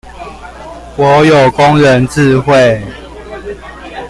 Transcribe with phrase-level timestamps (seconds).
[0.97, 2.81] 我有工人智慧